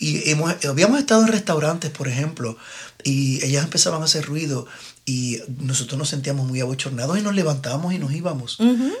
Y 0.00 0.28
hemos, 0.30 0.52
habíamos 0.64 0.98
estado 0.98 1.22
en 1.22 1.28
restaurantes, 1.28 1.92
por 1.92 2.08
ejemplo, 2.08 2.56
y 3.04 3.44
ellas 3.44 3.62
empezaban 3.62 4.02
a 4.02 4.06
hacer 4.06 4.24
ruido 4.24 4.66
y 5.06 5.40
nosotros 5.60 5.98
nos 5.98 6.08
sentíamos 6.08 6.46
muy 6.46 6.60
abochornados 6.60 7.18
y 7.18 7.22
nos 7.22 7.34
levantábamos 7.34 7.92
y 7.92 7.98
nos 7.98 8.12
íbamos. 8.12 8.58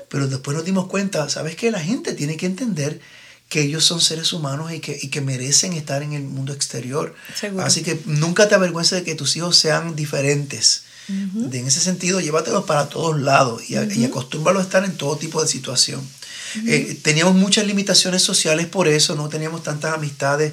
Pero 0.08 0.28
después 0.28 0.56
nos 0.56 0.64
dimos 0.64 0.86
cuenta, 0.86 1.28
¿sabes 1.28 1.56
qué? 1.56 1.70
La 1.70 1.80
gente 1.80 2.12
tiene 2.12 2.36
que 2.36 2.46
entender 2.46 3.00
que 3.48 3.62
ellos 3.62 3.84
son 3.84 4.00
seres 4.00 4.32
humanos 4.32 4.72
y 4.72 4.80
que, 4.80 4.98
y 5.00 5.08
que 5.08 5.20
merecen 5.20 5.72
estar 5.74 6.02
en 6.02 6.12
el 6.12 6.22
mundo 6.24 6.52
exterior. 6.52 7.14
Así 7.62 7.82
que 7.82 8.00
nunca 8.06 8.48
te 8.48 8.54
avergüences 8.54 8.98
de 8.98 9.04
que 9.04 9.14
tus 9.14 9.36
hijos 9.36 9.56
sean 9.56 9.96
diferentes. 9.96 10.84
de, 11.08 11.58
en 11.58 11.66
ese 11.66 11.80
sentido, 11.80 12.20
llévatelos 12.20 12.64
para 12.64 12.88
todos 12.88 13.20
lados 13.20 13.62
y, 13.68 13.74
y 13.74 14.04
acostúmbralos 14.04 14.60
a 14.60 14.64
estar 14.64 14.84
en 14.84 14.96
todo 14.96 15.16
tipo 15.16 15.40
de 15.40 15.48
situación. 15.48 16.00
Eh, 16.66 16.98
teníamos 17.02 17.34
muchas 17.34 17.66
limitaciones 17.66 18.22
sociales 18.22 18.66
por 18.66 18.88
eso, 18.88 19.14
no 19.16 19.28
teníamos 19.28 19.62
tantas 19.62 19.94
amistades 19.94 20.52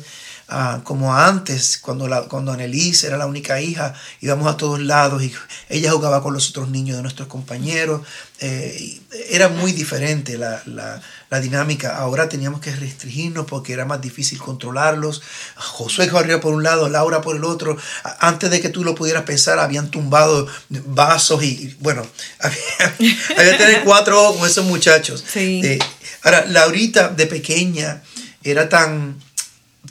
Ah, 0.54 0.82
como 0.84 1.16
antes, 1.16 1.78
cuando, 1.78 2.10
la, 2.10 2.24
cuando 2.24 2.52
Annelise 2.52 3.08
era 3.08 3.16
la 3.16 3.26
única 3.26 3.62
hija, 3.62 3.94
íbamos 4.20 4.54
a 4.54 4.58
todos 4.58 4.82
lados 4.82 5.24
y 5.24 5.34
ella 5.70 5.94
jugaba 5.94 6.22
con 6.22 6.34
los 6.34 6.50
otros 6.50 6.68
niños 6.68 6.98
de 6.98 7.04
nuestros 7.04 7.30
compañeros. 7.30 8.02
Eh, 8.42 9.00
era 9.30 9.48
muy 9.48 9.72
diferente 9.72 10.38
la, 10.38 10.62
la, 10.66 11.02
la, 11.30 11.40
dinámica. 11.40 11.96
Ahora 11.96 12.28
teníamos 12.28 12.60
que 12.60 12.76
restringirnos 12.76 13.46
porque 13.46 13.72
era 13.72 13.86
más 13.86 14.02
difícil 14.02 14.40
controlarlos. 14.40 15.22
Josué 15.56 16.10
corría 16.10 16.42
por 16.42 16.54
un 16.54 16.64
lado, 16.64 16.90
Laura 16.90 17.22
por 17.22 17.38
el 17.38 17.46
otro. 17.46 17.78
Antes 18.20 18.52
de 18.52 18.60
que 18.60 18.68
tú 18.68 18.84
lo 18.84 18.94
pudieras 18.94 19.24
pensar, 19.24 19.58
habían 19.58 19.90
tumbado 19.90 20.50
vasos 20.68 21.42
y, 21.44 21.78
bueno, 21.80 22.06
había, 22.40 23.14
había 23.38 23.52
que 23.52 23.58
tener 23.58 23.84
cuatro 23.86 24.22
ojos 24.22 24.40
con 24.40 24.50
esos 24.50 24.66
muchachos. 24.66 25.24
Eh, 25.36 25.80
ahora, 26.24 26.46
Laurita 26.46 27.08
de 27.08 27.26
pequeña 27.26 28.04
era 28.44 28.68
tan 28.68 29.16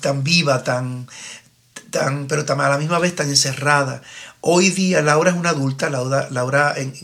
tan 0.00 0.22
viva, 0.24 0.62
tan, 0.62 1.08
tan, 1.90 2.26
pero 2.26 2.44
a 2.48 2.68
la 2.68 2.78
misma 2.78 2.98
vez 2.98 3.14
tan 3.14 3.28
encerrada. 3.28 4.02
Hoy 4.40 4.70
día 4.70 5.02
Laura 5.02 5.30
es 5.30 5.36
una 5.36 5.50
adulta, 5.50 5.90
Laura, 5.90 6.28
Laura 6.30 6.74
en, 6.76 6.94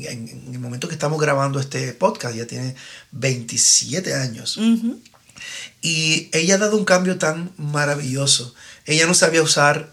el 0.53 0.59
momento 0.59 0.89
que 0.89 0.95
estamos 0.95 1.21
grabando 1.21 1.61
este 1.61 1.93
podcast 1.93 2.35
ya 2.35 2.47
tiene 2.47 2.75
27 3.13 4.15
años. 4.15 4.59
Y 5.83 6.31
ella 6.33 6.55
ha 6.55 6.59
dado 6.59 6.77
un 6.77 6.85
cambio 6.85 7.19
tan 7.19 7.53
maravilloso. 7.57 8.55
Ella 8.87 9.07
no 9.07 9.15
sabía 9.15 9.43
usar 9.43 9.93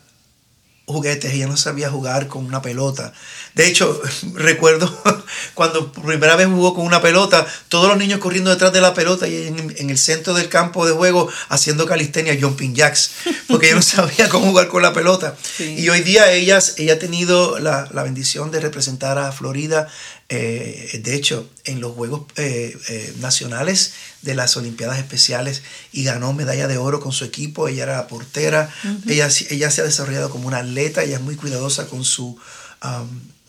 juguetes, 0.86 1.34
ella 1.34 1.48
no 1.48 1.56
sabía 1.56 1.90
jugar 1.90 2.28
con 2.28 2.46
una 2.46 2.62
pelota. 2.62 3.14
De 3.56 3.68
hecho, 3.68 4.02
recuerdo 4.34 4.92
cuando 5.54 5.92
por 5.92 6.06
primera 6.06 6.36
vez 6.36 6.48
jugó 6.48 6.74
con 6.74 6.86
una 6.86 7.02
pelota, 7.02 7.46
todos 7.70 7.88
los 7.88 7.98
niños 7.98 8.20
corriendo 8.20 8.50
detrás 8.50 8.74
de 8.74 8.82
la 8.82 8.94
pelota 8.94 9.28
y 9.28 9.48
en, 9.48 9.90
el 9.90 9.98
centro 9.98 10.34
del 10.34 10.50
campo 10.50 10.86
de 10.86 10.92
juego 10.92 11.30
haciendo 11.50 11.86
calistenia, 11.86 12.38
jumping 12.40 12.74
jacks, 12.76 13.12
porque 13.48 13.68
ella 13.68 13.78
no 13.78 13.82
sabía 13.82 14.28
cómo 14.30 14.48
jugar 14.48 14.68
con 14.68 14.82
la 14.82 14.94
pelota. 14.94 15.36
Y 15.60 15.88
hoy 15.90 16.02
día 16.02 16.32
ella, 16.32 16.60
ella 16.78 16.94
ha 16.94 17.00
tenido 17.00 17.60
la, 17.60 17.88
bendición 18.04 18.52
de 18.52 18.60
representar 18.60 19.18
a 19.18 19.32
Florida, 19.32 19.88
eh, 20.36 21.00
de 21.04 21.16
hecho, 21.16 21.48
en 21.64 21.80
los 21.80 21.94
Juegos 21.94 22.24
eh, 22.38 22.76
eh, 22.88 23.14
Nacionales 23.20 23.94
de 24.24 24.34
las 24.34 24.58
Olimpiadas 24.58 24.98
Especiales 24.98 25.62
y 25.92 26.06
ganó 26.06 26.34
medalla 26.34 26.68
de 26.68 26.80
oro 26.80 27.00
con 27.00 27.12
su 27.12 27.24
equipo. 27.24 27.68
Ella 27.68 27.84
era 27.84 28.08
portera, 28.08 28.74
ella, 29.08 29.30
ella 29.52 29.70
se 29.70 29.82
ha 29.82 29.84
desarrollado 29.84 30.32
como 30.32 30.48
una 30.48 30.58
atleta, 30.58 31.04
ella 31.04 31.18
es 31.18 31.22
muy 31.22 31.36
cuidadosa 31.36 31.86
con 31.86 32.04
su 32.04 32.36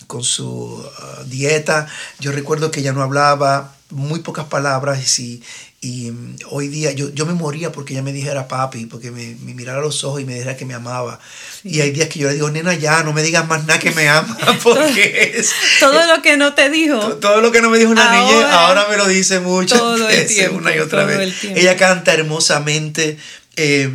con 0.06 0.24
su 0.24 0.46
uh, 0.46 1.24
dieta. 1.26 1.86
Yo 2.18 2.32
recuerdo 2.32 2.70
que 2.70 2.80
ella 2.80 2.92
no 2.92 3.02
hablaba 3.02 3.74
muy 3.90 4.20
pocas 4.20 4.46
palabras 4.46 5.18
y, 5.20 5.42
y 5.80 6.10
mm, 6.10 6.36
hoy 6.50 6.68
día 6.68 6.92
yo, 6.92 7.10
yo 7.10 7.26
me 7.26 7.34
moría 7.34 7.70
porque 7.70 7.92
ella 7.92 8.02
me 8.02 8.12
dijera 8.12 8.48
papi, 8.48 8.86
porque 8.86 9.10
me, 9.10 9.36
me 9.42 9.54
mirara 9.54 9.78
a 9.78 9.82
los 9.82 10.02
ojos 10.04 10.20
y 10.20 10.24
me 10.24 10.34
dijera 10.34 10.56
que 10.56 10.64
me 10.64 10.74
amaba. 10.74 11.20
Y 11.62 11.80
hay 11.80 11.90
días 11.90 12.08
que 12.08 12.18
yo 12.18 12.28
le 12.28 12.34
digo, 12.34 12.50
nena, 12.50 12.74
ya, 12.74 13.02
no 13.02 13.12
me 13.12 13.22
digas 13.22 13.46
más 13.46 13.64
nada 13.66 13.78
que 13.78 13.92
me 13.92 14.08
ama, 14.08 14.36
porque 14.62 15.34
es... 15.36 15.52
todo 15.80 16.06
lo 16.06 16.22
que 16.22 16.36
no 16.36 16.54
te 16.54 16.70
dijo. 16.70 16.98
Todo, 17.16 17.40
lo 17.40 17.52
que 17.52 17.60
no 17.60 17.70
me 17.70 17.78
dijo 17.78 17.90
una 17.90 18.10
niña, 18.10 18.52
ahora 18.52 18.86
me 18.88 18.96
lo 18.96 19.06
dice 19.06 19.40
mucho. 19.40 19.76
Todo 19.76 20.08
el 20.08 20.26
tiempo. 20.26 20.56
Una 20.64 20.74
y 20.74 20.78
otra 20.78 21.04
vez. 21.04 21.44
Ella 21.44 21.76
canta 21.76 22.14
hermosamente. 22.14 23.18
Eh, 23.56 23.90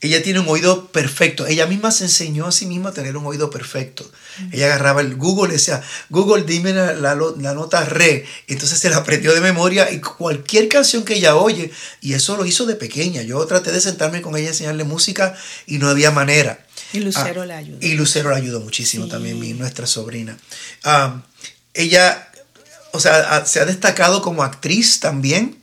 ella 0.00 0.22
tiene 0.22 0.38
un 0.38 0.48
oído 0.48 0.92
perfecto. 0.92 1.46
Ella 1.46 1.66
misma 1.66 1.90
se 1.90 2.04
enseñó 2.04 2.46
a 2.46 2.52
sí 2.52 2.66
misma 2.66 2.90
a 2.90 2.92
tener 2.92 3.16
un 3.16 3.26
oído 3.26 3.50
perfecto. 3.50 4.08
Ella 4.52 4.66
agarraba 4.66 5.00
el 5.00 5.16
Google 5.16 5.50
y 5.50 5.56
decía, 5.56 5.82
Google, 6.08 6.44
dime 6.44 6.72
la, 6.72 6.92
la, 6.94 7.54
nota 7.54 7.84
re. 7.84 8.24
Entonces 8.46 8.78
se 8.78 8.90
la 8.90 8.98
aprendió 8.98 9.34
de 9.34 9.40
memoria 9.40 9.90
y 9.90 10.00
cualquier 10.00 10.68
canción 10.68 11.04
que 11.04 11.14
ella 11.14 11.34
oye, 11.34 11.72
y 12.00 12.12
eso 12.12 12.36
lo 12.36 12.46
hizo 12.46 12.64
de 12.64 12.76
pequeña. 12.76 13.22
Yo 13.22 13.44
traté 13.46 13.72
de 13.72 13.80
sentarme 13.80 14.22
con 14.22 14.36
ella 14.36 14.46
a 14.46 14.50
enseñarle 14.50 14.84
música 14.84 15.36
y 15.66 15.78
no 15.78 15.88
había 15.88 16.12
manera. 16.12 16.64
Y 16.92 17.00
Lucero 17.00 17.44
le 17.44 17.54
ayudó. 17.54 17.78
Y 17.80 17.94
Lucero 17.94 18.30
le 18.30 18.36
ayudó 18.36 18.60
muchísimo 18.60 19.08
también, 19.08 19.40
mi, 19.40 19.52
nuestra 19.54 19.88
sobrina. 19.88 20.38
Ah, 20.84 21.22
ella, 21.74 22.30
o 22.92 23.00
sea, 23.00 23.44
se 23.46 23.58
ha 23.58 23.64
destacado 23.64 24.22
como 24.22 24.44
actriz 24.44 25.00
también. 25.00 25.57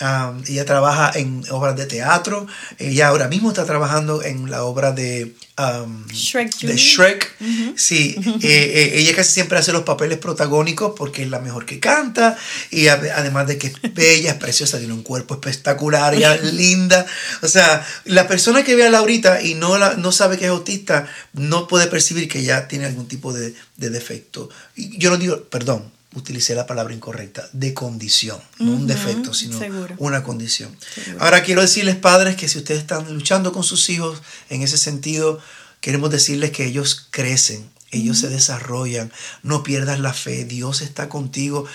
Um, 0.00 0.42
ella 0.48 0.64
trabaja 0.64 1.12
en 1.14 1.44
obras 1.50 1.76
de 1.76 1.84
teatro. 1.84 2.46
Ella 2.78 3.08
ahora 3.08 3.28
mismo 3.28 3.50
está 3.50 3.66
trabajando 3.66 4.22
en 4.22 4.50
la 4.50 4.64
obra 4.64 4.92
de 4.92 5.34
um, 5.58 6.06
Shrek 6.08 6.58
de. 6.60 6.76
Shrek. 6.76 7.36
Sí, 7.76 8.16
eh, 8.18 8.38
eh, 8.42 8.92
ella 8.94 9.14
casi 9.14 9.32
siempre 9.32 9.58
hace 9.58 9.72
los 9.72 9.82
papeles 9.82 10.16
protagónicos 10.16 10.94
porque 10.96 11.22
es 11.22 11.28
la 11.28 11.38
mejor 11.40 11.66
que 11.66 11.80
canta 11.80 12.36
y 12.70 12.86
ade- 12.86 13.12
además 13.14 13.46
de 13.46 13.58
que 13.58 13.66
es 13.66 13.94
bella, 13.94 14.30
es 14.30 14.36
preciosa, 14.38 14.78
tiene 14.78 14.94
un 14.94 15.02
cuerpo 15.02 15.34
espectacular, 15.34 16.14
ella 16.14 16.34
es 16.34 16.54
linda. 16.54 17.04
O 17.42 17.48
sea, 17.48 17.86
la 18.06 18.26
persona 18.26 18.64
que 18.64 18.76
ve 18.76 18.86
a 18.86 18.90
Laurita 18.90 19.42
y 19.42 19.54
no, 19.54 19.76
la, 19.76 19.94
no 19.96 20.12
sabe 20.12 20.38
que 20.38 20.46
es 20.46 20.50
autista 20.50 21.06
no 21.34 21.68
puede 21.68 21.88
percibir 21.88 22.26
que 22.26 22.38
ella 22.38 22.68
tiene 22.68 22.86
algún 22.86 23.06
tipo 23.06 23.34
de, 23.34 23.54
de 23.76 23.90
defecto. 23.90 24.48
Yo 24.76 25.10
no 25.10 25.18
digo, 25.18 25.42
perdón, 25.44 25.92
utilicé 26.14 26.54
la 26.54 26.66
palabra 26.66 26.92
incorrecta, 26.92 27.48
de 27.52 27.72
condición, 27.72 28.40
no 28.58 28.72
un 28.72 28.86
defecto, 28.86 29.32
sino 29.32 29.58
seguro. 29.58 29.94
una 29.98 30.22
condición. 30.22 30.76
Seguro. 30.94 31.22
Ahora 31.22 31.42
quiero 31.42 31.62
decirles, 31.62 31.96
padres, 31.96 32.36
que 32.36 32.48
si 32.48 32.58
ustedes 32.58 32.80
están 32.80 33.12
luchando 33.14 33.52
con 33.52 33.62
sus 33.62 33.88
hijos 33.90 34.20
en 34.48 34.62
ese 34.62 34.76
sentido, 34.76 35.40
queremos 35.80 36.10
decirles 36.10 36.50
que 36.50 36.64
ellos 36.66 37.06
crecen, 37.10 37.70
ellos 37.92 38.18
se 38.18 38.28
desarrollan, 38.28 39.12
no 39.42 39.62
pierdas 39.62 40.00
la 40.00 40.12
fe, 40.12 40.44
Dios 40.44 40.80
está 40.80 41.08
contigo. 41.08 41.66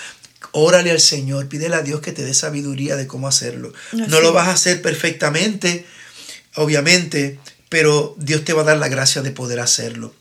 Órale 0.51 0.91
al 0.91 0.99
Señor, 0.99 1.47
pídele 1.47 1.75
a 1.75 1.81
Dios 1.81 2.01
que 2.01 2.11
te 2.11 2.23
dé 2.23 2.33
sabiduría 2.33 2.95
de 2.95 3.07
cómo 3.07 3.27
hacerlo. 3.27 3.73
no 3.93 4.19
lo 4.19 4.33
vas 4.33 4.47
a 4.47 4.53
hacer 4.53 4.81
perfectamente, 4.81 5.85
obviamente, 6.55 7.39
pero 7.69 8.15
Dios 8.17 8.43
te 8.45 8.53
va 8.53 8.62
a 8.62 8.65
dar 8.65 8.77
la 8.77 8.88
gracia 8.88 9.22
de 9.22 9.31
poder 9.31 9.60
hacerlo. 9.60 10.13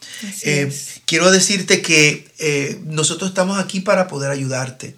Eh, 0.43 0.75
quiero 1.05 1.31
decirte 1.31 1.83
que 1.83 2.31
eh, 2.39 2.81
nosotros 2.85 3.31
estamos 3.31 3.59
aquí 3.59 3.81
para 3.81 4.09
poder 4.09 4.31
ayudarte. 4.31 4.97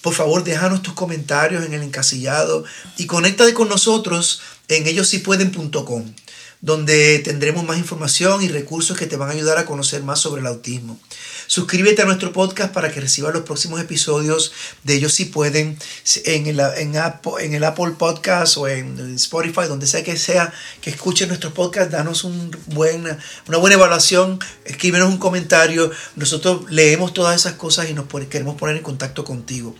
Por 0.00 0.14
favor, 0.14 0.44
déjanos 0.44 0.82
tus 0.82 0.94
comentarios 0.94 1.64
en 1.64 1.72
el 1.72 1.82
encasillado 1.82 2.64
y 2.98 3.06
conéctate 3.06 3.54
con 3.54 3.68
nosotros 3.68 4.40
en 4.68 4.86
ellosipueden.com, 4.86 6.12
donde 6.60 7.18
tendremos 7.20 7.64
más 7.64 7.78
información 7.78 8.42
y 8.42 8.48
recursos 8.48 8.98
que 8.98 9.06
te 9.06 9.16
van 9.16 9.30
a 9.30 9.32
ayudar 9.32 9.58
a 9.58 9.64
conocer 9.64 10.02
más 10.02 10.20
sobre 10.20 10.40
el 10.40 10.46
autismo. 10.46 10.98
Suscríbete 11.46 12.02
a 12.02 12.04
nuestro 12.04 12.32
podcast 12.32 12.72
para 12.72 12.90
que 12.90 13.00
recibas 13.00 13.34
los 13.34 13.42
próximos 13.42 13.80
episodios 13.80 14.52
de 14.82 14.94
Ellos 14.94 15.12
Si 15.12 15.26
Pueden 15.26 15.78
en 16.24 16.46
el, 16.46 16.60
en 16.60 16.96
Apple, 16.96 17.32
en 17.40 17.54
el 17.54 17.64
Apple 17.64 17.92
Podcast 17.98 18.56
o 18.56 18.68
en 18.68 19.14
Spotify, 19.16 19.62
donde 19.68 19.86
sea 19.86 20.02
que 20.02 20.16
sea 20.16 20.52
que 20.80 20.90
escuchen 20.90 21.28
nuestro 21.28 21.52
podcast, 21.52 21.90
danos 21.90 22.24
un 22.24 22.50
buen, 22.66 23.04
una 23.48 23.58
buena 23.58 23.76
evaluación, 23.76 24.38
escríbenos 24.64 25.08
un 25.08 25.18
comentario. 25.18 25.90
Nosotros 26.16 26.70
leemos 26.70 27.14
todas 27.14 27.36
esas 27.36 27.54
cosas 27.54 27.88
y 27.88 27.94
nos 27.94 28.06
queremos 28.28 28.56
poner 28.56 28.76
en 28.76 28.82
contacto 28.82 29.24
contigo. 29.24 29.74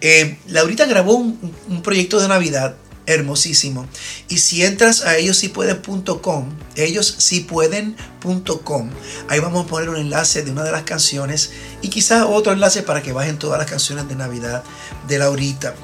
Eh, 0.00 0.38
Laurita 0.48 0.86
grabó 0.86 1.14
un 1.14 1.82
proyecto 1.82 2.20
de 2.20 2.28
Navidad 2.28 2.76
hermosísimo. 3.06 3.86
Y 4.28 4.38
si 4.38 4.64
entras 4.64 5.04
a 5.04 5.18
ellosipueden.com, 5.18 6.48
ellosipueden.com, 6.76 8.90
ahí 9.28 9.40
vamos 9.40 9.64
a 9.64 9.68
poner 9.68 9.88
un 9.88 9.96
enlace 9.96 10.42
de 10.42 10.50
una 10.50 10.64
de 10.64 10.72
las 10.72 10.82
canciones 10.84 11.52
y 11.80 11.88
quizás 11.88 12.26
otro 12.28 12.52
enlace 12.52 12.82
para 12.82 13.02
que 13.02 13.12
bajen 13.12 13.38
todas 13.38 13.58
las 13.58 13.70
canciones 13.70 14.08
de 14.08 14.14
Navidad 14.14 14.62
de 15.08 15.18
Laurita. 15.18 15.74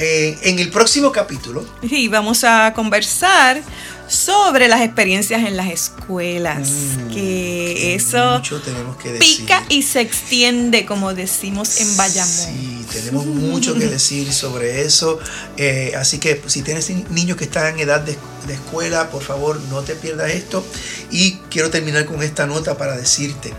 Eh, 0.00 0.38
en 0.42 0.58
el 0.58 0.70
próximo 0.70 1.12
capítulo, 1.12 1.64
Y 1.82 2.08
vamos 2.08 2.42
a 2.44 2.72
conversar 2.74 3.62
sobre 4.08 4.66
las 4.66 4.80
experiencias 4.80 5.44
en 5.46 5.56
las 5.56 5.68
escuelas, 5.70 6.68
Mm, 6.68 7.10
que 7.14 7.94
eso 7.94 8.38
mucho 8.38 8.60
tenemos 8.60 8.96
que 8.96 9.12
decir. 9.12 9.40
pica 9.42 9.64
y 9.68 9.82
se 9.84 10.00
extiende, 10.00 10.84
como 10.84 11.14
decimos 11.14 11.80
en 11.80 11.96
Bayamón. 11.96 12.28
Sí, 12.34 12.86
tenemos 12.92 13.24
mucho 13.26 13.74
que 13.74 13.86
decir 13.86 14.32
sobre 14.32 14.82
eso. 14.82 15.20
Eh, 15.56 15.92
así 15.96 16.18
que 16.18 16.42
si 16.46 16.62
tienes 16.62 16.90
niños 17.10 17.36
que 17.36 17.44
están 17.44 17.74
en 17.74 17.80
edad 17.80 18.00
de, 18.00 18.16
de 18.48 18.54
escuela, 18.54 19.10
por 19.10 19.22
favor 19.22 19.60
no 19.70 19.82
te 19.82 19.94
pierdas 19.94 20.30
esto. 20.32 20.64
Y 21.12 21.34
quiero 21.50 21.70
terminar 21.70 22.04
con 22.06 22.20
esta 22.24 22.46
nota 22.46 22.76
para 22.76 22.96
decirte 22.96 23.52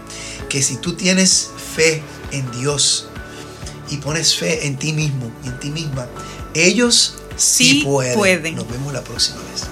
que 0.50 0.62
si 0.62 0.76
tú 0.76 0.96
tienes 0.96 1.50
fe 1.76 2.02
en 2.32 2.52
Dios 2.60 3.08
y 3.92 3.98
pones 3.98 4.36
fe 4.36 4.66
en 4.66 4.78
ti 4.78 4.94
mismo 4.94 5.32
y 5.44 5.50
en 5.50 5.60
ti 5.60 5.70
misma, 5.70 6.08
ellos 6.56 7.16
sí, 7.36 7.82
Sí 7.82 7.82
pueden. 7.84 8.18
pueden. 8.18 8.56
Nos 8.56 8.70
vemos 8.70 8.92
la 8.94 9.04
próxima 9.04 9.38
vez. 9.52 9.68